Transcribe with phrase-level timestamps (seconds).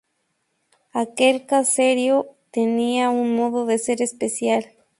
[0.93, 4.65] Aquel caserío tenía un modo de ser especial.